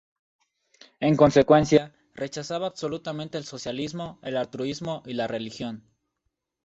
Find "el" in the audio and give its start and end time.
3.37-3.43, 4.23-4.35